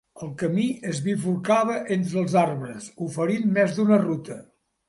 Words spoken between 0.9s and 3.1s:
es bifurcava entre els arbres,